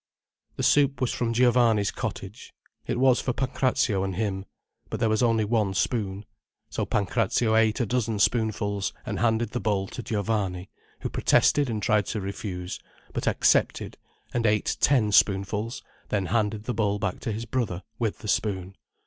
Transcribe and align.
The 0.55 0.63
soup 0.63 0.99
was 0.99 1.11
from 1.13 1.31
Giovanni's 1.31 1.91
cottage. 1.91 2.55
It 2.87 2.99
was 2.99 3.21
for 3.21 3.33
Pancrazio 3.33 4.03
and 4.03 4.15
him. 4.15 4.45
But 4.89 4.99
there 4.99 5.09
was 5.09 5.21
only 5.21 5.45
one 5.45 5.75
spoon. 5.75 6.25
So 6.71 6.87
Pancrazio 6.87 7.53
ate 7.55 7.79
a 7.81 7.85
dozen 7.85 8.17
spoonfuls, 8.17 8.93
and 9.05 9.19
handed 9.19 9.51
the 9.51 9.59
bowl 9.59 9.87
to 9.89 10.01
Giovanni—who 10.01 11.09
protested 11.09 11.69
and 11.69 11.83
tried 11.83 12.07
to 12.07 12.19
refuse—but 12.19 13.27
accepted, 13.27 13.99
and 14.33 14.47
ate 14.47 14.75
ten 14.79 15.11
spoonfuls, 15.11 15.83
then 16.09 16.25
handed 16.25 16.63
the 16.63 16.73
bowl 16.73 16.97
back 16.97 17.19
to 17.19 17.31
his 17.31 17.45
brother, 17.45 17.83
with 17.99 18.17
the 18.17 18.27
spoon. 18.27 18.73